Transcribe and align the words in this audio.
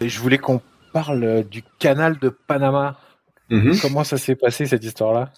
Et 0.00 0.08
je 0.08 0.20
voulais 0.20 0.38
qu'on 0.38 0.60
parle 0.92 1.24
euh, 1.24 1.42
du 1.42 1.62
canal 1.78 2.18
de 2.18 2.28
Panama. 2.28 2.98
Mhm. 3.50 3.78
Comment 3.80 4.04
ça 4.04 4.18
s'est 4.18 4.36
passé 4.36 4.66
cette 4.66 4.84
histoire-là? 4.84 5.32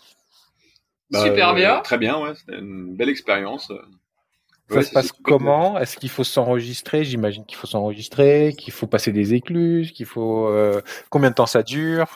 Bah, 1.10 1.22
Super 1.24 1.50
euh, 1.50 1.54
bien. 1.54 1.80
Très 1.80 1.98
bien, 1.98 2.18
ouais. 2.20 2.34
C'était 2.34 2.58
une 2.58 2.94
belle 2.96 3.08
expérience. 3.08 3.68
Ça 3.68 4.74
Ouais, 4.76 4.82
se 4.82 4.92
passe 4.92 5.12
comment? 5.12 5.78
Est-ce 5.78 5.96
qu'il 5.96 6.10
faut 6.10 6.24
s'enregistrer? 6.24 7.02
J'imagine 7.04 7.46
qu'il 7.46 7.56
faut 7.56 7.66
s'enregistrer, 7.66 8.54
qu'il 8.58 8.72
faut 8.72 8.86
passer 8.86 9.12
des 9.12 9.32
écluses, 9.32 9.92
qu'il 9.92 10.04
faut 10.04 10.46
euh, 10.48 10.82
combien 11.08 11.30
de 11.30 11.34
temps 11.34 11.46
ça 11.46 11.62
dure? 11.62 12.06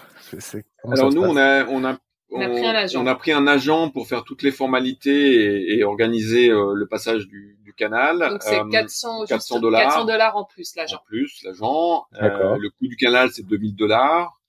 Alors 0.84 0.96
ça 0.98 1.08
nous, 1.08 1.22
on 1.22 1.36
a, 1.38 1.64
on 1.66 1.82
a, 1.84 1.96
On 2.30 2.40
a 2.42 2.48
pris 2.48 2.66
un 2.66 2.74
agent. 2.74 3.02
on 3.02 3.06
a 3.06 3.14
pris 3.14 3.32
un 3.32 3.46
agent 3.46 3.88
pour 3.90 4.06
faire 4.06 4.24
toutes 4.24 4.42
les 4.42 4.50
formalités 4.50 5.34
et, 5.34 5.78
et 5.78 5.84
organiser 5.84 6.50
euh, 6.50 6.74
le 6.74 6.86
passage 6.86 7.26
du, 7.26 7.56
du 7.72 7.76
canal. 7.76 8.18
Donc 8.30 8.42
c'est 8.42 8.58
Euh, 8.60 8.68
400, 8.70 9.24
400 9.26 9.54
juste 9.54 9.62
dollars. 9.62 9.82
400 9.82 10.04
dollars 10.04 10.36
en 10.36 10.44
plus 10.44 10.72
en 10.76 10.80
l'agent. 10.80 11.02
plus, 11.06 11.42
l'agent. 11.44 12.04
Euh, 12.14 12.20
D'accord. 12.20 12.58
le 12.58 12.70
coût 12.70 12.86
du 12.86 12.96
canal, 12.96 13.30
c'est 13.32 13.46
2000 13.46 13.74
dollars, 13.76 14.40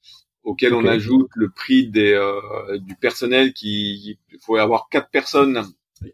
auquel 0.43 0.73
on 0.73 0.85
ajoute 0.85 1.29
le 1.35 1.49
prix 1.49 1.87
des, 1.87 2.13
euh, 2.13 2.77
du 2.79 2.95
personnel 2.95 3.53
qui, 3.53 4.17
il 4.31 4.39
faut 4.39 4.57
avoir 4.57 4.89
quatre 4.89 5.09
personnes 5.09 5.63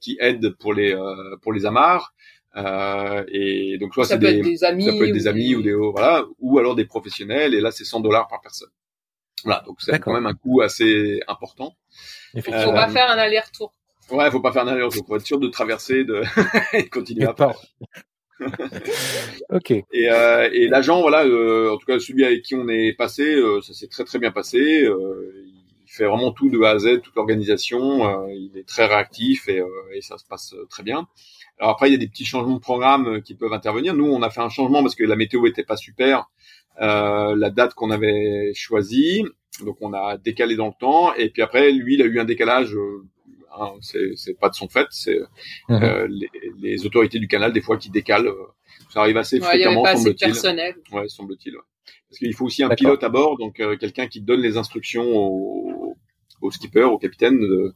qui 0.02 0.18
aident 0.20 0.52
pour 0.60 0.74
les, 0.74 0.94
euh, 0.94 1.36
pour 1.42 1.52
les 1.54 1.66
amarres. 1.66 2.14
Euh, 2.56 3.24
et 3.32 3.78
donc, 3.80 3.94
soit 3.94 4.06
Ça 4.06 4.16
c'est 4.16 4.20
peut 4.20 4.28
des, 4.32 4.40
être 4.40 4.44
des 4.46 4.64
amis. 4.64 4.86
ça 4.86 4.92
peut 4.94 5.08
être 5.08 5.14
des 5.14 5.28
amis 5.28 5.56
ou 5.56 5.62
des 5.62 5.74
voilà 5.74 6.26
ou 6.40 6.58
alors 6.60 6.76
des 6.76 6.86
professionnels 6.86 7.54
et 7.54 7.62
là 7.62 7.72
c'est 7.72 7.86
100 7.86 8.00
dollars 8.00 8.28
par 8.28 8.42
personne 8.42 8.70
voilà 9.44 9.62
donc 9.68 9.78
c'est 9.82 10.00
quand 10.00 10.14
même 10.14 10.26
un 10.26 10.34
coût 10.34 10.62
assez 10.62 11.22
important 11.28 11.76
Il 12.34 12.42
faut 12.42 12.52
Euh, 12.52 12.72
pas 12.74 12.90
faire 12.90 13.10
un 13.12 13.18
aller-retour. 13.20 13.72
Ouais 14.12 14.32
faut 14.32 14.40
pas 14.42 14.52
faire 14.52 14.68
aller-retour 14.68 15.06
faut 15.08 15.16
être 15.16 15.26
sûr 15.26 15.40
de 15.40 15.48
traverser 15.48 16.04
de 16.04 16.22
et 16.74 16.84
de 16.84 16.90
continuer 16.90 17.26
après. 17.26 17.48
pas- 17.48 17.56
ok. 19.50 19.72
et, 19.94 20.10
euh, 20.10 20.50
et 20.52 20.68
l'agent 20.68 21.02
voilà 21.02 21.26
euh, 21.26 21.72
en 21.74 21.78
tout 21.78 21.86
cas 21.86 22.00
celui 22.00 22.26
avec 22.26 22.44
qui 22.44 22.56
on 22.56 22.68
est 22.70 22.94
passé 22.94 23.24
euh, 23.36 23.62
ça 23.62 23.74
s'est 23.74 23.88
très 23.88 24.04
très 24.06 24.20
bien 24.20 24.32
passé 24.32 24.84
euh, 24.84 25.44
il 25.86 25.92
fait 25.92 26.06
vraiment 26.06 26.32
tout 26.32 26.50
de 26.50 26.62
A 26.62 26.72
à 26.72 26.80
Z 26.80 27.02
toute 27.02 27.16
l'organisation 27.16 28.08
euh, 28.08 28.28
il 28.32 28.58
est 28.58 28.68
très 28.68 28.86
réactif 28.86 29.48
et, 29.50 29.60
euh, 29.60 29.68
et 29.94 30.02
ça 30.02 30.18
se 30.18 30.26
passe 30.26 30.56
très 30.70 30.84
bien. 30.84 31.08
Alors 31.60 31.72
après 31.72 31.90
il 31.90 31.92
y 31.92 31.96
a 31.96 31.98
des 31.98 32.08
petits 32.08 32.26
changements 32.26 32.56
de 32.56 32.60
programme 32.62 33.22
qui 33.24 33.34
peuvent 33.36 33.52
intervenir. 33.54 33.94
Nous 33.96 34.06
on 34.06 34.22
a 34.22 34.30
fait 34.30 34.40
un 34.42 34.50
changement 34.50 34.82
parce 34.84 34.96
que 34.96 35.04
la 35.04 35.16
météo 35.16 35.46
était 35.48 35.64
pas 35.64 35.76
super 35.78 36.30
euh, 36.80 37.36
la 37.36 37.50
date 37.50 37.74
qu'on 37.74 37.90
avait 37.92 38.52
choisie. 38.54 39.26
Donc 39.66 39.78
on 39.82 39.92
a 39.94 40.18
décalé 40.18 40.56
dans 40.56 40.68
le 40.68 40.74
temps. 40.80 41.14
Et 41.16 41.30
puis 41.32 41.42
après 41.42 41.72
lui 41.72 41.96
il 41.96 42.02
a 42.02 42.06
eu 42.06 42.20
un 42.20 42.24
décalage 42.26 42.74
euh, 42.76 43.04
hein, 43.60 43.74
c'est 43.82 44.16
c'est 44.16 44.34
pas 44.40 44.50
de 44.50 44.56
son 44.56 44.68
fait 44.70 44.88
c'est 44.92 45.20
Mhm. 45.70 45.84
euh, 45.84 46.08
les, 46.10 46.30
les 46.60 46.86
autorités 46.86 47.20
du 47.20 47.28
canal 47.28 47.52
des 47.54 47.62
fois 47.62 47.78
qui 47.78 47.90
décalent 47.90 48.28
euh, 48.28 48.46
ça 48.92 49.02
arrive 49.02 49.18
assez 49.18 49.40
Ouais, 49.40 49.46
fréquemment 49.46 49.84
pas 49.84 49.90
assez 49.92 50.00
de 50.04 50.18
semble-t-il 50.18 50.32
personnel. 50.32 50.76
Ouais, 50.92 51.08
semble-t-il. 51.10 51.56
ouais. 51.56 51.62
Parce 52.10 52.20
qu'il 52.20 52.34
faut 52.34 52.46
aussi 52.46 52.64
un 52.64 52.70
pilote 52.70 53.04
à 53.04 53.10
bord, 53.10 53.38
donc 53.38 53.60
euh, 53.60 53.76
quelqu'un 53.78 54.08
qui 54.08 54.22
donne 54.22 54.42
les 54.42 54.58
instructions 54.58 55.06
au, 55.16 55.96
au 56.42 56.52
skipper, 56.52 56.84
au 56.84 56.98
capitaine, 56.98 57.40
euh, 57.44 57.74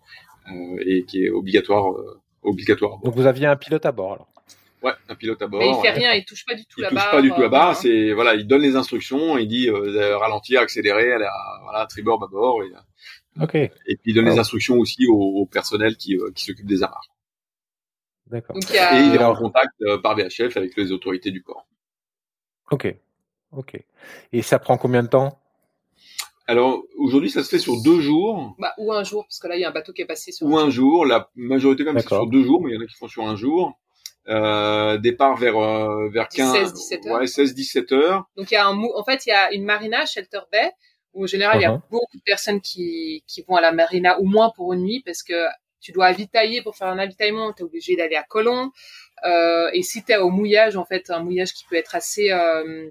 et 0.86 1.04
qui 1.06 1.26
est 1.26 1.30
obligatoire, 1.30 1.92
euh, 1.94 2.20
obligatoire. 2.42 3.00
Donc 3.04 3.16
vous 3.16 3.26
aviez 3.28 3.46
un 3.46 3.56
pilote 3.56 3.86
à 3.86 3.92
bord 3.92 4.14
alors. 4.14 4.28
Ouais, 4.82 4.92
un 5.08 5.16
pilote 5.16 5.42
à 5.42 5.48
bord. 5.48 5.62
Mais 5.62 5.70
il 5.70 5.82
fait 5.82 5.92
rien, 5.92 6.14
il 6.14 6.26
touche 6.26 6.46
pas 6.46 6.56
du 6.56 6.66
tout 6.66 6.80
Il 6.80 6.82
la 6.82 6.90
touche 6.90 6.96
barre. 6.98 7.12
pas 7.12 7.22
du 7.22 7.30
tout 7.30 7.40
la 7.40 7.46
euh, 7.46 7.50
barre. 7.50 7.62
voilà. 7.74 7.76
C'est 7.76 8.12
voilà, 8.14 8.34
il 8.36 8.48
donne 8.48 8.62
les 8.62 8.76
instructions, 8.76 9.38
il 9.38 9.48
dit 9.48 9.70
euh, 9.70 10.18
ralentir, 10.18 10.62
accélérer, 10.62 11.12
aller 11.14 11.26
à, 11.26 11.60
voilà, 11.64 11.86
tribord, 11.86 12.20
bâbord, 12.20 12.64
et, 12.64 12.72
Ok. 13.42 13.56
et 13.56 13.72
puis 13.88 14.00
il 14.06 14.14
donne 14.16 14.26
les 14.26 14.38
instructions 14.40 14.78
aussi 14.78 15.08
au, 15.08 15.16
au 15.18 15.46
personnel 15.46 15.98
qui, 15.98 16.16
euh, 16.18 16.32
qui 16.36 16.46
s'occupe 16.46 16.68
des 16.68 16.84
amarres. 16.84 17.08
D'accord. 18.28 18.56
Et 18.58 19.00
il 19.00 19.16
est 19.16 19.24
en 19.24 19.36
contact 19.36 19.74
euh, 19.82 19.98
par 19.98 20.16
VHF 20.16 20.56
avec 20.56 20.76
les 20.78 20.92
autorités 20.92 21.32
du 21.32 21.42
port. 21.42 21.68
Ok. 22.72 22.96
Ok. 23.52 23.78
Et 24.32 24.42
ça 24.42 24.60
prend 24.60 24.78
combien 24.78 25.04
de 25.04 25.10
temps? 25.10 25.40
Alors 26.48 26.84
aujourd'hui, 26.98 27.30
ça 27.30 27.44
se 27.44 27.50
fait 27.50 27.60
sur 27.60 27.82
deux 27.84 28.02
jours. 28.02 28.56
bah, 28.60 28.74
ou 28.78 28.92
un 28.92 29.04
jour, 29.04 29.24
parce 29.26 29.40
que 29.40 29.48
là 29.48 29.56
il 29.56 29.62
y 29.62 29.66
a 29.66 29.70
un 29.70 29.74
bateau 29.74 29.94
qui 29.94 30.02
est 30.02 30.06
passé 30.06 30.32
sur. 30.32 30.48
ou 30.48 30.58
un 30.58 30.70
jour. 30.70 31.06
La 31.06 31.30
majorité 31.36 31.84
quand 31.86 31.94
même 31.94 32.02
c'est 32.02 32.08
sur 32.08 32.28
deux 32.28 32.44
jours, 32.44 32.62
mais 32.62 32.72
il 32.72 32.76
y 32.76 32.78
en 32.78 32.82
a 32.82 32.86
qui 32.86 32.96
font 32.96 33.08
sur 33.08 33.24
un 33.24 33.36
jour. 33.36 33.80
Euh, 34.30 34.98
départ 34.98 35.36
vers 35.36 35.58
euh, 35.58 36.10
vers 36.10 36.30
15 36.30 36.74
16-17 36.74 37.10
heures. 37.10 37.20
ouais 37.20 37.28
16 37.28 37.54
17 37.54 37.92
heures. 37.92 38.24
Donc 38.38 38.52
il 38.52 38.54
y 38.54 38.58
a 38.58 38.66
un 38.66 38.74
mou... 38.74 38.90
en 38.96 39.04
fait 39.04 39.26
il 39.26 39.30
y 39.30 39.34
a 39.34 39.52
une 39.54 39.66
marina 39.66 40.06
Shelter 40.06 40.40
Bay 40.50 40.72
où 41.14 41.24
en 41.24 41.28
général 41.28 41.58
il 41.60 41.64
y 41.64 41.66
a 41.66 41.82
beaucoup 41.92 42.18
de 42.18 42.24
personnes 42.24 42.62
qui 42.62 43.24
qui 43.28 43.44
vont 43.44 43.56
à 43.56 43.62
la 43.62 43.72
marina 43.72 44.20
au 44.20 44.24
moins 44.24 44.52
pour 44.56 44.74
une 44.74 44.82
nuit 44.82 45.02
parce 45.06 45.24
que 45.24 45.48
tu 45.84 45.92
dois 45.92 46.06
avitailler 46.06 46.62
pour 46.62 46.76
faire 46.76 46.88
un 46.88 46.98
avitaillement, 46.98 47.52
tu 47.52 47.62
es 47.62 47.66
obligé 47.66 47.96
d'aller 47.96 48.16
à 48.16 48.24
Colomb. 48.24 48.72
Euh, 49.26 49.70
et 49.74 49.84
si 49.84 50.04
tu 50.04 50.14
es 50.14 50.18
au 50.18 50.30
mouillage 50.30 50.78
en 50.78 50.86
fait, 50.86 51.10
un 51.10 51.20
mouillage 51.20 51.54
qui 51.54 51.66
peut 51.66 51.76
être 51.76 51.94
assez 51.94 52.32
euh, 52.32 52.90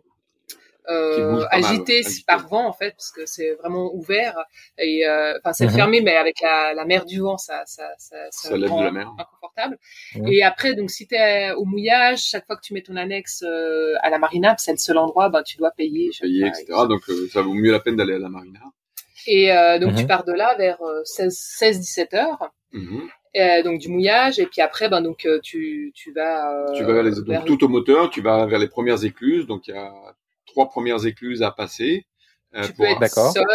euh, 0.89 1.45
agité, 1.51 2.03
par 2.27 2.49
vent 2.49 2.67
en 2.67 2.73
fait 2.73 2.91
parce 2.93 3.13
que 3.13 3.25
c'est 3.27 3.53
vraiment 3.55 3.95
ouvert 3.95 4.37
et 4.79 5.07
euh, 5.07 5.39
enfin 5.39 5.53
c'est 5.53 5.67
Mhm. 5.67 5.73
fermé 5.73 6.01
mais 6.01 6.17
avec 6.17 6.41
la, 6.41 6.75
la 6.75 6.85
mer 6.85 7.05
du 7.05 7.21
vent 7.21 7.39
ça 7.39 7.63
ça 7.67 7.89
ça, 7.99 8.17
Ça 8.31 8.49
rend 8.69 8.81
de 8.81 8.85
la 8.87 8.91
mer. 8.91 9.09
inconfortable 9.19 9.79
Mhm. 10.17 10.29
et 10.29 10.43
après 10.43 10.75
donc 10.75 10.91
si 10.91 11.07
tu 11.07 11.15
es 11.15 11.53
au 11.53 11.65
mouillage 11.65 12.21
chaque 12.23 12.47
fois 12.47 12.57
que 12.57 12.63
tu 12.63 12.75
mets 12.75 12.83
ton 12.83 12.97
annexe 12.97 13.45
euh, 13.47 13.95
à 14.03 14.11
la 14.11 14.19
marina 14.19 14.57
c'est 14.59 14.73
le 14.73 14.79
seul 14.79 14.99
endroit 14.99 15.29
ben 15.29 15.43
tu 15.45 15.57
dois 15.57 15.71
payer 15.71 16.09
etc. 16.09 16.65
Donc 16.89 17.03
ça 17.33 17.43
vaut 17.43 17.55
mieux 17.55 17.71
la 17.73 17.81
peine 17.81 17.97
d'aller 17.97 18.15
à 18.15 18.19
la 18.19 18.29
marina. 18.29 18.61
et 19.27 19.49
donc 19.81 19.93
Mhm. 19.93 19.99
tu 20.01 20.07
pars 20.07 20.25
de 20.25 20.33
là 20.33 20.55
vers 20.57 20.79
16-17 21.05 22.15
heures 22.15 22.51
Mhm. 22.73 23.09
donc 23.65 23.79
du 23.81 23.89
mouillage 23.89 24.39
et 24.41 24.47
puis 24.47 24.61
après 24.63 24.89
ben 24.89 25.01
donc 25.01 25.27
tu 25.43 25.93
tu 25.95 26.13
vas 26.13 26.53
euh, 26.53 26.67
tu 26.77 26.83
vas 26.85 26.93
vers 26.95 27.03
les 27.03 27.13
donc, 27.13 27.27
vers- 27.29 27.45
tout 27.45 27.63
au 27.65 27.69
moteur, 27.69 28.11
tu 28.11 28.21
vas 28.21 28.47
vers 28.47 28.59
les 28.59 28.69
premières 28.69 29.05
écluses. 29.05 29.47
Donc 29.47 29.69
il 29.69 29.75
y 29.75 29.79
a 29.79 29.93
trois 30.53 30.69
premières 30.69 31.05
écluses 31.07 31.43
à 31.43 31.51
passer. 31.51 32.07
euh, 32.55 32.63
tu 32.67 32.73
pour 32.75 32.85
peux 32.85 32.91
être 32.93 33.01
D'accord. 33.01 33.33
seul 33.33 33.47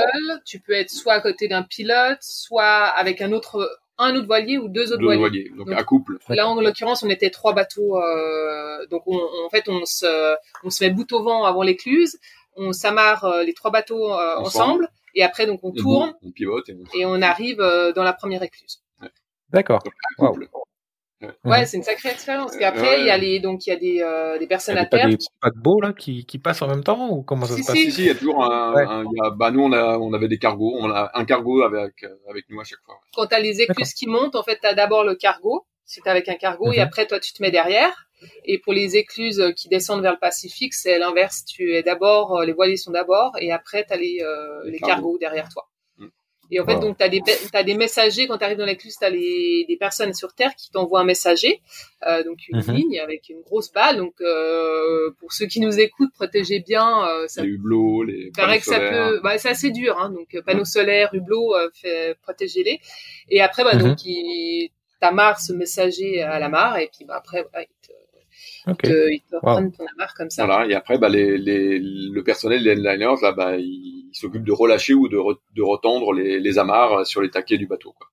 tu 0.45 0.59
peux 0.59 0.73
être 0.73 0.89
soit 0.89 1.13
à 1.13 1.21
côté 1.21 1.47
d'un 1.47 1.63
pilote 1.63 2.17
soit 2.21 2.83
avec 3.03 3.21
un 3.21 3.31
autre 3.31 3.79
un 3.99 4.15
autre 4.15 4.27
voilier 4.27 4.57
ou 4.57 4.67
deux 4.67 4.91
autres 4.91 4.99
deux 4.99 5.05
voiliers 5.05 5.19
voiliers. 5.19 5.49
Donc, 5.57 5.69
Donc, 5.69 5.79
à 5.79 5.83
couple. 5.83 6.17
Là, 6.29 6.47
en 6.47 6.59
l'occurrence, 6.61 7.01
on 7.03 7.09
était 7.09 7.31
trois 7.31 7.53
bateaux. 7.53 7.97
euh, 7.99 8.85
donc, 8.91 9.01
on, 9.07 9.15
on- 9.17 9.45
en 9.45 9.49
fait, 9.49 9.67
on 9.69 9.85
se, 9.85 10.35
on 10.63 10.69
se 10.69 10.83
met 10.83 10.91
bout 10.91 11.11
au 11.13 11.23
vent 11.23 11.45
avant 11.45 11.63
l'écluse. 11.63 12.17
On 12.55 12.73
s'amarre 12.73 13.23
euh, 13.25 13.43
les 13.43 13.53
trois 13.55 13.71
bateaux 13.71 14.11
euh, 14.13 14.35
Ensemble. 14.37 14.45
ensemble. 14.45 14.89
Et 15.15 15.23
après, 15.23 15.47
donc, 15.47 15.61
on 15.63 15.71
tourne 15.71 16.11
bouge, 16.11 16.19
on 16.27 16.31
pivote 16.31 16.69
et 16.69 16.75
on 16.75 16.99
et 16.99 17.05
on 17.07 17.21
arrive 17.23 17.59
euh, 17.59 17.91
dans 17.91 18.03
la 18.03 18.13
première 18.13 18.43
écluse. 18.43 18.83
D'accord. 19.49 19.81
donc, 19.83 19.93
à 20.19 20.23
Wow. 20.23 20.37
Ouais, 21.45 21.65
c'est 21.65 21.77
une 21.77 21.83
sacrée 21.83 22.09
expérience. 22.09 22.53
Et 22.59 22.63
Euh, 22.63 22.67
après, 22.69 22.81
ouais. 22.81 23.01
il 23.01 23.05
y 23.07 23.09
a 23.09 23.17
les, 23.17 23.39
donc, 23.39 23.65
il 23.65 23.69
y 23.71 23.73
a 23.73 23.75
des, 23.77 24.01
euh, 24.01 24.37
des 24.37 24.45
Il 24.45 24.47
personnes 24.47 24.75
y 24.75 24.79
à 24.79 24.81
a 24.81 24.85
pas 24.85 24.97
terre. 24.97 25.09
des 25.09 25.17
paquebots 25.41 25.81
là 25.81 25.93
qui, 25.93 26.25
qui 26.25 26.37
passent 26.39 26.61
en 26.61 26.67
même 26.67 26.83
temps 26.83 27.09
ou 27.09 27.23
comment 27.23 27.45
ça 27.45 27.55
Si, 27.55 27.63
se 27.63 27.67
passe? 27.67 27.75
si. 27.77 27.85
Si, 27.85 27.91
si, 27.91 28.01
il 28.01 28.07
y 28.07 28.09
a 28.09 28.15
toujours 28.15 28.43
un, 28.43 28.73
Ouais. 28.73 28.85
un- 28.87 29.03
il 29.05 29.17
y 29.17 29.21
a, 29.25 29.29
bah, 29.31 29.49
nous, 29.51 29.61
on 29.61 29.71
a, 29.71 29.97
on 29.97 30.13
avait 30.13 30.27
des 30.27 30.37
cargos. 30.39 30.75
On 30.79 30.89
a 30.91 31.09
un 31.13 31.25
cargo 31.25 31.61
avec, 31.63 32.03
euh, 32.03 32.15
avec 32.29 32.45
nous 32.49 32.59
à 32.59 32.63
chaque 32.63 32.79
fois. 32.85 32.99
Quand 33.13 33.27
tu 33.27 33.35
as 33.35 33.39
les 33.39 33.61
écluses 33.61 33.93
qui 33.93 34.07
montent, 34.07 34.35
en 34.35 34.43
fait, 34.43 34.59
tu 34.61 34.67
as 34.67 34.73
d'abord 34.75 35.03
le 35.03 35.15
cargo. 35.15 35.65
Si 35.85 36.01
tu 36.01 36.09
avec 36.09 36.27
un 36.27 36.35
cargo, 36.35 36.71
et 36.73 36.77
Mhm. 36.77 36.83
après, 36.83 37.07
toi, 37.07 37.19
tu 37.19 37.31
te 37.33 37.41
mets 37.41 37.49
derrière. 37.51 38.07
Et 38.43 38.59
pour 38.59 38.73
les 38.73 38.97
écluses 38.97 39.53
qui 39.55 39.69
descendent 39.69 40.01
vers 40.01 40.11
le 40.13 40.19
Pacifique, 40.19 40.73
c'est 40.73 40.99
l'inverse. 40.99 41.45
Tu 41.45 41.73
es 41.75 41.81
d'abord, 41.83 42.35
euh, 42.37 42.45
les 42.45 42.51
voiliers 42.51 42.75
sont 42.77 42.91
d'abord, 42.91 43.31
et 43.39 43.51
après, 43.53 43.85
tu 43.85 43.93
as 43.93 43.97
les, 43.97 44.19
euh, 44.21 44.65
Les 44.65 44.71
les 44.71 44.79
cargos. 44.79 44.93
cargos 44.95 45.17
derrière 45.19 45.47
toi. 45.49 45.69
Et 46.51 46.59
en 46.59 46.65
fait, 46.65 46.75
Wow. 46.75 46.81
donc, 46.81 46.97
tu 46.97 47.03
as 47.03 47.09
des, 47.09 47.21
t'as 47.51 47.63
des 47.63 47.73
messagers, 47.75 48.27
quand 48.27 48.37
tu 48.37 48.43
arrives 48.45 48.57
dans 48.57 48.65
l'écluse, 48.65 48.95
tu 48.97 49.03
as 49.05 49.09
les, 49.09 49.65
des 49.67 49.77
personnes 49.77 50.13
sur 50.13 50.33
Terre 50.33 50.55
qui 50.55 50.71
t'envoient 50.71 51.01
un 51.01 51.05
messager, 51.05 51.61
euh, 52.07 52.23
donc 52.23 52.39
une 52.49 52.57
Mhm. 52.59 52.73
ligne 52.75 52.99
avec 52.99 53.29
une 53.29 53.41
grosse 53.41 53.71
balle. 53.71 53.97
Donc, 53.97 54.13
euh, 54.21 55.11
pour 55.19 55.33
ceux 55.33 55.45
qui 55.47 55.59
nous 55.59 55.79
écoutent, 55.79 56.13
protégez 56.13 56.59
bien. 56.59 57.07
Euh, 57.07 57.27
ça 57.27 57.43
Les 57.43 57.49
hublots, 57.49 58.03
les 58.03 58.31
paraît 58.35 58.59
que 58.59 58.65
ça 58.65 58.79
peut... 58.79 59.19
Bah, 59.23 59.37
c'est 59.37 59.49
assez 59.49 59.71
dur, 59.71 59.97
hein, 59.99 60.09
donc 60.09 60.33
euh, 60.35 60.41
panneaux 60.41 60.65
solaires, 60.65 61.09
hublots, 61.13 61.53
euh, 61.55 62.13
protégez-les. 62.23 62.79
Et 63.29 63.41
après, 63.41 63.63
bah, 63.63 63.75
Mhm. 63.75 63.81
donc, 63.83 64.05
il 64.05 64.69
t'amarres 64.99 65.39
ce 65.39 65.53
messager 65.53 66.23
à 66.23 66.39
la 66.39 66.49
mare, 66.49 66.79
et 66.79 66.89
puis 66.95 67.05
bah, 67.05 67.15
après, 67.17 67.43
voilà, 67.51 67.65
ils 67.67 67.87
te, 67.87 67.93
Ok. 68.67 68.81
te- 68.83 69.11
ils 69.13 69.21
te 69.21 69.35
Wow. 69.41 69.55
reprennent 69.55 69.71
ton 69.71 69.85
amarre 69.95 70.13
comme 70.15 70.29
ça. 70.29 70.45
Voilà, 70.45 70.67
et 70.67 70.73
après, 70.75 70.97
bah, 70.97 71.09
les, 71.09 71.37
les, 71.37 71.79
le 71.79 72.23
personnel 72.23 72.63
des 72.63 72.71
headliners, 72.71 73.15
là, 73.21 73.31
bah, 73.31 73.57
ils 73.57 73.95
il 74.09 74.15
s'occupent 74.15 74.45
de 74.45 74.51
relâcher 74.53 74.93
ou 74.93 75.09
de, 75.09 75.17
re- 75.17 75.39
de 75.55 75.61
retendre 75.61 76.13
les, 76.13 76.39
les 76.39 76.57
amarres 76.57 77.05
sur 77.05 77.21
les 77.21 77.29
taquets 77.29 77.57
du 77.57 77.67
bateau, 77.67 77.93
quoi. 77.93 78.07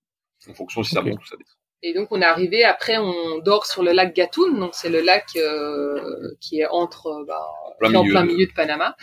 En 0.50 0.54
fonction 0.54 0.82
si 0.82 0.92
ça 0.92 1.02
monte 1.02 1.22
ou 1.22 1.26
ça 1.26 1.36
descend. 1.36 1.56
Et 1.86 1.92
donc 1.92 2.08
on 2.12 2.20
est 2.22 2.24
arrivé, 2.24 2.64
après 2.64 2.96
on 2.96 3.38
dort 3.44 3.66
sur 3.66 3.82
le 3.82 3.92
lac 3.92 4.16
Gatun, 4.16 4.52
donc 4.58 4.70
c'est 4.72 4.88
le 4.88 5.02
lac 5.02 5.24
euh, 5.36 6.00
qui 6.40 6.60
est 6.60 6.66
entre 6.70 7.08
euh, 7.08 7.24
bah, 7.28 7.44
Plein 7.78 7.88
qui 7.90 7.94
est 7.94 7.98
en 7.98 8.04
plein 8.04 8.22
de- 8.22 8.28
milieu 8.28 8.46
de 8.46 8.52
Panama. 8.56 8.96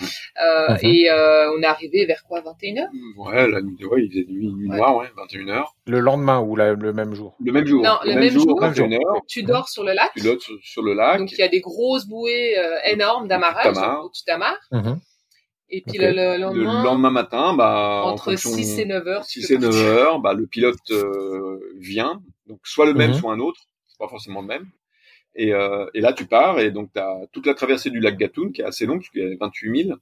Euh. 0.44 0.76
Et 0.82 1.12
euh, 1.12 1.52
on 1.56 1.62
est 1.62 1.66
arrivé 1.68 2.08
vers 2.08 2.24
quoi 2.24 2.42
21h 2.42 2.88
Ouais, 3.18 3.48
la 3.48 3.62
nuit, 3.62 3.86
ouais, 3.86 4.04
il 4.04 4.10
faisait 4.10 4.26
nuit, 4.28 4.52
nuit 4.52 4.68
Ouais. 4.72 4.78
noire, 4.78 4.96
ouais, 4.98 5.08
21h. 5.16 5.66
Le 5.86 6.00
lendemain 6.00 6.40
ou 6.40 6.56
la- 6.56 6.74
le 6.74 6.92
même 6.92 7.14
jour? 7.14 7.36
Le 7.40 7.52
même 7.52 7.68
jour. 7.68 7.84
Non, 7.84 7.98
le 8.04 8.16
même 8.16 8.30
jour. 8.32 8.60
21h. 8.60 9.00
Tu 9.28 9.44
dors 9.44 9.70
sur 9.70 9.84
le 9.84 9.94
lac, 9.94 10.10
Tu 10.18 10.24
lotes 10.24 10.42
sur, 10.42 10.56
sur 10.64 10.82
le 10.82 10.94
lac. 10.94 11.20
donc 11.20 11.32
il 11.34 11.38
y 11.38 11.44
a 11.44 11.48
des 11.50 11.62
grosses 11.62 12.08
bouées 12.08 12.58
euh, 12.58 12.78
énormes 12.86 13.28
d'amarrage, 13.28 13.76
tu 14.12 14.24
t'amarres. 14.26 14.58
Mhm. 14.72 15.00
Et 15.74 15.82
puis 15.88 16.00
Ok. 16.00 16.04
le, 16.06 16.12
le 16.12 16.32
Le 16.34 16.38
lendemain, 16.40 16.84
lendemain 16.84 17.10
matin, 17.12 17.54
bah, 17.56 18.02
en 18.04 18.10
entre 18.12 18.32
fonction- 18.32 18.50
6 18.52 18.80
et 18.80 18.86
9 18.86 19.08
heures, 19.08 19.26
tu 19.26 19.40
6 19.42 19.48
peux 19.48 19.54
et 19.54 19.58
9 19.60 19.70
partir. 19.72 19.88
heures, 19.88 20.20
bah, 20.20 20.34
le 20.34 20.46
pilote 20.46 20.76
euh, 20.92 21.60
vient, 21.80 22.22
donc 22.52 22.60
soit 22.64 22.86
le 22.86 22.94
même, 22.94 23.12
Mhm. 23.12 23.18
soit 23.18 23.32
un 23.34 23.40
autre, 23.40 23.62
c'est 23.88 23.98
pas 23.98 24.08
forcément 24.10 24.42
le 24.42 24.48
même. 24.48 24.68
Et, 25.36 25.54
euh, 25.54 25.86
et 25.94 26.02
là, 26.02 26.12
tu 26.14 26.26
pars, 26.26 26.60
et 26.60 26.72
donc 26.72 26.92
tu 26.94 27.00
as 27.00 27.16
toute 27.32 27.46
la 27.46 27.54
traversée 27.54 27.90
du 27.90 28.00
lac 28.02 28.18
Gatun, 28.18 28.52
qui 28.54 28.62
est 28.62 28.66
assez 28.66 28.86
longue, 28.86 29.00
puisqu'il 29.00 29.22
y 29.22 29.34
a 29.34 29.36
28 29.40 29.84
000 29.86 29.98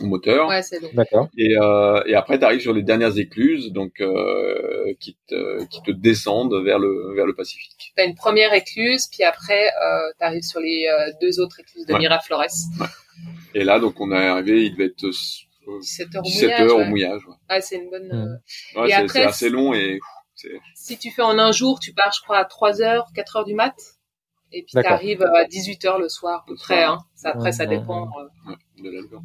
au 0.00 0.06
moteur. 0.06 0.48
Ouais, 0.48 0.62
c'est 0.62 0.80
long. 0.80 0.88
D'accord. 0.94 1.28
Et, 1.36 1.56
euh, 1.60 2.02
et 2.06 2.14
après, 2.14 2.38
tu 2.38 2.44
arrives 2.46 2.60
sur 2.60 2.72
les 2.72 2.82
dernières 2.82 3.18
écluses, 3.18 3.70
donc 3.72 4.00
euh, 4.00 4.94
qui, 5.00 5.16
te, 5.28 5.64
qui 5.66 5.82
te 5.82 5.90
descendent 5.90 6.54
vers 6.64 6.78
le, 6.78 7.14
vers 7.14 7.26
le 7.26 7.34
Pacifique. 7.34 7.92
T'as 7.96 8.06
une 8.06 8.14
première 8.14 8.52
écluse, 8.54 9.06
puis 9.12 9.24
après 9.24 9.66
euh, 9.68 10.10
t'arrives 10.18 10.42
sur 10.42 10.60
les 10.60 10.86
euh, 10.86 11.12
deux 11.20 11.38
autres 11.40 11.60
écluses 11.60 11.84
de 11.86 11.92
Ouais. 11.92 11.98
Miraflores. 11.98 12.44
Et 13.54 13.64
là, 13.64 13.78
donc, 13.78 14.00
on 14.00 14.10
est 14.12 14.16
arrivé, 14.26 14.64
il 14.66 14.72
devait 14.72 14.86
être 14.86 15.04
euh, 15.04 15.80
17 15.80 16.14
heures 16.16 16.22
au 16.22 16.24
17 16.24 16.42
mouillage. 16.50 16.60
heures 16.70 16.76
ouais. 16.78 16.82
au 16.82 16.86
mouillage. 16.88 17.26
Ouais. 17.26 17.34
Ah, 17.48 17.60
c'est 17.60 17.76
une 17.76 17.90
bonne. 17.90 18.10
Euh, 18.12 18.80
Ouais, 18.80 18.88
Et 18.88 18.90
c'est 18.90 18.96
après, 18.96 19.08
c'est 19.20 19.24
assez 19.24 19.48
long 19.50 19.72
et 19.74 19.98
Si 20.74 20.98
tu 20.98 21.10
fais 21.10 21.22
en 21.22 21.38
un 21.38 21.52
jour, 21.52 21.78
tu 21.80 21.92
pars, 21.92 22.12
je 22.12 22.20
crois, 22.22 22.38
à 22.38 22.44
3 22.44 22.82
heures, 22.82 23.06
4 23.14 23.36
heures 23.36 23.44
du 23.44 23.54
mat. 23.54 23.74
Et 24.52 24.62
puis 24.62 24.72
D'accord. 24.74 24.92
t'arrives 24.92 25.22
à 25.22 25.44
18 25.44 25.84
heures 25.86 25.98
le 25.98 26.08
soir, 26.08 26.42
à 26.42 26.44
peu 26.46 26.54
près. 26.54 26.84
Hein. 26.84 26.98
Ça, 27.14 27.30
après, 27.30 27.52
ça 27.52 27.64
Mhm. 27.64 27.70
dépend. 27.70 28.06
euh. 28.06 28.50
ouais, 28.50 28.56
de 28.82 28.90
l'album. 28.90 29.22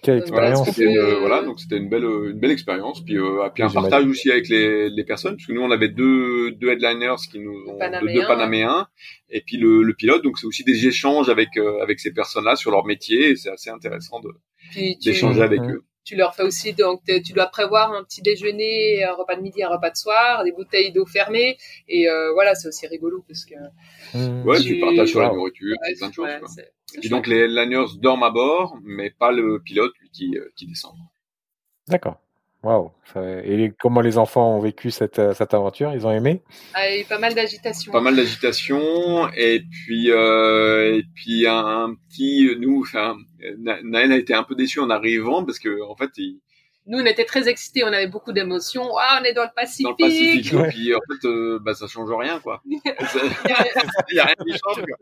Quelle 0.00 0.22
Voilà, 0.28 0.50
expérience. 0.50 0.64
c'est- 0.66 0.72
C'était 0.72 0.92
une, 0.92 0.98
Euh, 0.98 1.18
voilà, 1.18 1.42
donc 1.42 1.58
c'était 1.58 1.76
une 1.76 1.88
belle, 1.88 2.04
une 2.04 2.38
belle 2.38 2.52
expérience. 2.52 3.04
Puis, 3.04 3.18
euh, 3.18 3.48
puis 3.52 3.64
un 3.64 3.68
partage 3.70 4.04
aussi 4.06 4.30
avec 4.30 4.48
les, 4.48 4.90
les 4.90 5.04
personnes, 5.04 5.34
parce 5.36 5.46
que 5.46 5.52
nous 5.52 5.60
on 5.60 5.70
avait 5.72 5.88
deux, 5.88 6.52
deux 6.52 6.68
headliners 6.70 7.16
qui 7.30 7.40
nous 7.40 7.64
ont 7.68 7.78
Panaméens, 7.78 8.00
deux, 8.14 8.20
deux 8.20 8.26
Panaméens, 8.26 8.86
et 9.30 9.40
puis 9.40 9.56
le, 9.56 9.82
le 9.82 9.94
pilote. 9.94 10.22
Donc 10.22 10.38
c'est 10.38 10.46
aussi 10.46 10.62
des 10.62 10.86
échanges 10.86 11.28
avec 11.28 11.56
euh, 11.56 11.80
avec 11.82 11.98
ces 11.98 12.12
personnes-là 12.12 12.54
sur 12.54 12.70
leur 12.70 12.84
métier. 12.84 13.30
Et 13.30 13.36
c'est 13.36 13.50
assez 13.50 13.70
intéressant 13.70 14.20
de 14.20 14.28
tu, 14.72 14.94
d'échanger 15.04 15.42
avec 15.42 15.60
eux. 15.62 15.82
Tu 16.08 16.16
leur 16.16 16.34
fais 16.34 16.42
aussi, 16.42 16.72
donc 16.72 17.02
tu 17.04 17.32
dois 17.34 17.46
prévoir 17.48 17.92
un 17.92 18.02
petit 18.02 18.22
déjeuner, 18.22 19.04
un 19.04 19.12
repas 19.12 19.36
de 19.36 19.42
midi, 19.42 19.62
un 19.62 19.68
repas 19.68 19.90
de 19.90 19.96
soir, 19.96 20.42
des 20.42 20.52
bouteilles 20.52 20.90
d'eau 20.90 21.04
fermées. 21.04 21.58
Et 21.86 22.08
euh, 22.08 22.32
voilà, 22.32 22.54
c'est 22.54 22.68
aussi 22.68 22.86
rigolo 22.86 23.22
parce 23.28 23.44
que. 23.44 23.54
Mhm. 24.16 24.46
Ouais, 24.46 24.58
Tu- 24.58 24.74
tu 24.76 24.80
partages 24.80 25.08
sur 25.10 25.20
la 25.20 25.28
nourriture, 25.28 25.76
Ouais, 25.82 25.94
plein 25.98 26.08
de 26.08 26.14
choses. 26.14 26.24
ouais, 26.24 26.38
quoi. 26.40 26.48
Et 26.94 27.02
chouette. 27.02 27.10
donc 27.10 27.26
les 27.26 27.40
headliners 27.40 27.84
dorment 28.00 28.22
à 28.22 28.30
bord, 28.30 28.78
mais 28.82 29.10
pas 29.10 29.32
le 29.32 29.60
pilote 29.62 29.92
lui 30.00 30.08
qui 30.10 30.36
euh, 30.38 30.48
qui 30.56 30.66
descend. 30.66 30.94
D'accord. 31.88 32.18
Waouh. 32.64 32.90
Et 33.44 33.72
comment 33.80 34.00
les 34.00 34.18
enfants 34.18 34.56
ont 34.56 34.60
vécu 34.60 34.90
cette, 34.90 35.20
euh, 35.20 35.32
cette 35.32 35.54
aventure? 35.54 35.92
Ils 35.94 36.06
ont 36.06 36.10
aimé? 36.10 36.42
Ah, 36.74 36.88
il 36.88 36.94
y 36.96 36.98
a 36.98 37.00
eu 37.02 37.04
pas 37.04 37.18
mal 37.18 37.32
d'agitation. 37.34 37.92
pas 37.92 38.00
mal 38.00 38.16
d'agitation 38.16 39.28
et 39.36 39.62
puis 39.70 40.10
euh, 40.10 40.96
et 40.96 41.04
puis 41.14 41.46
un, 41.46 41.56
un 41.84 41.94
petit 41.94 42.50
nous 42.58 42.80
enfin 42.80 43.16
Na- 43.58 43.80
Naël 43.84 44.10
a 44.12 44.16
été 44.16 44.34
un 44.34 44.42
peu 44.42 44.56
déçu 44.56 44.80
en 44.80 44.90
arrivant 44.90 45.44
parce 45.44 45.60
que 45.60 45.80
en 45.88 45.94
fait 45.94 46.10
il, 46.16 46.40
Nous, 46.90 46.98
on 46.98 47.04
était 47.04 47.26
très 47.26 47.48
excités, 47.48 47.84
on 47.84 47.88
avait 47.88 48.06
beaucoup 48.06 48.32
d'émotions. 48.32 48.88
Ah, 48.98 49.18
on 49.20 49.24
est 49.24 49.34
dans 49.34 49.42
le 49.42 49.50
Pacifique. 49.54 49.84
dans 49.84 49.90
le 49.90 49.96
Pacifique 50.10 50.52
Ouais. 50.54 50.68
et 50.68 50.70
puis 50.70 50.94
en 50.94 51.00
fait 51.00 51.28
euh, 51.28 51.58
bah 51.60 51.74
ça 51.74 51.86
change 51.86 52.10
rien 52.10 52.40
quoi 52.40 52.62
il 52.66 52.80
y 54.14 54.18
a 54.18 54.24
rien 54.24 54.34
qui 54.34 54.52
change 54.52 54.82
quoi. 54.84 54.96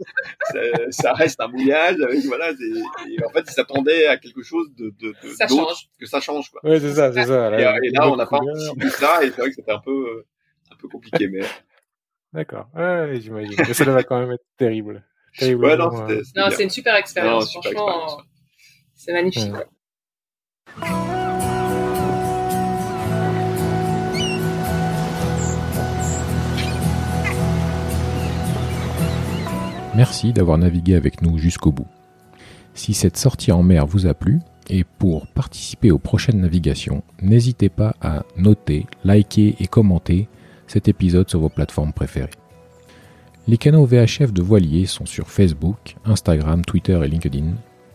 Ça- 0.90 1.12
reste 1.12 1.40
un 1.40 1.46
mouillage 1.48 1.96
avec 2.00 2.24
voilà 2.24 2.52
des- 2.54 2.82
et 3.08 3.24
en 3.24 3.30
fait 3.30 3.44
il 3.46 3.52
s'attendait 3.52 4.06
à 4.08 4.16
quelque 4.16 4.42
chose 4.42 4.66
de 4.76 4.90
de, 4.98 5.14
de 5.22 5.28
Ça 5.34 5.46
change. 5.46 5.88
que 6.00 6.06
ça 6.06 6.20
change 6.20 6.50
quoi 6.50 6.60
Oui, 6.64 6.80
c'est 6.80 6.94
ça, 6.94 7.12
c'est 7.12 7.24
ça. 7.24 7.58
et, 7.58 7.64
euh, 7.64 7.78
et 7.84 7.90
là 7.90 8.10
on 8.10 8.16
n'a 8.16 8.26
pas 8.26 8.38
anticipé 8.38 8.88
ça 8.90 9.22
et 9.22 9.30
c'est 9.30 9.38
vrai 9.40 9.50
que 9.50 9.54
c'était 9.54 9.72
un 9.72 9.78
peu 9.78 9.90
euh, 9.92 10.26
un 10.72 10.76
peu 10.76 10.88
compliqué 10.88 11.28
mais 11.28 11.40
D'accord. 12.32 12.66
Ouais, 12.74 13.18
j'imagine. 13.20 13.54
Mais 13.58 13.72
ça 13.72 13.84
devait 13.84 14.04
quand 14.04 14.18
même 14.18 14.32
être 14.32 14.44
terrible. 14.58 15.04
Terrible. 15.38 15.64
ouais 15.64 15.76
non 15.76 15.90
c'est 16.50 16.64
une 16.64 16.70
super 16.70 16.96
expérience. 16.96 17.54
Non, 17.54 17.62
super 17.62 17.80
Franchement, 17.80 18.22
c'est 18.94 19.12
magnifique. 19.12 19.52
Ouais. 19.52 19.66
Merci 29.96 30.34
d'avoir 30.34 30.58
navigué 30.58 30.94
avec 30.94 31.22
nous 31.22 31.38
jusqu'au 31.38 31.72
bout. 31.72 31.86
Si 32.74 32.92
cette 32.92 33.16
sortie 33.16 33.50
en 33.50 33.62
mer 33.62 33.86
vous 33.86 34.06
a 34.06 34.12
plu, 34.12 34.40
et 34.68 34.84
pour 34.84 35.26
participer 35.28 35.90
aux 35.90 35.98
prochaines 35.98 36.40
navigations, 36.40 37.02
n'hésitez 37.22 37.70
pas 37.70 37.94
à 38.02 38.24
noter, 38.36 38.86
liker 39.04 39.56
et 39.58 39.66
commenter 39.66 40.28
cet 40.66 40.88
épisode 40.88 41.30
sur 41.30 41.40
vos 41.40 41.48
plateformes 41.48 41.94
préférées. 41.94 42.28
Les 43.48 43.56
canaux 43.56 43.86
VHF 43.86 44.34
de 44.34 44.42
Voilier 44.42 44.84
sont 44.84 45.06
sur 45.06 45.30
Facebook, 45.30 45.96
Instagram, 46.04 46.62
Twitter 46.62 47.00
et 47.02 47.08
LinkedIn, 47.08 47.54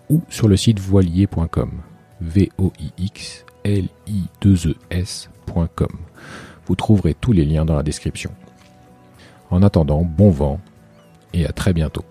ou 0.09 0.21
sur 0.29 0.47
le 0.47 0.57
site 0.57 0.79
voilier.com, 0.79 1.71
v 2.19 2.49
o 2.57 2.73
i 2.79 2.91
x 2.97 3.45
l 3.63 3.89
i 4.07 4.23
2 4.41 4.75
e. 4.91 5.05
Vous 6.65 6.75
trouverez 6.75 7.13
tous 7.13 7.33
les 7.33 7.45
liens 7.45 7.65
dans 7.65 7.75
la 7.75 7.83
description. 7.83 8.31
En 9.51 9.61
attendant, 9.61 10.03
bon 10.03 10.31
vent 10.31 10.59
et 11.33 11.45
à 11.45 11.51
très 11.51 11.73
bientôt. 11.73 12.03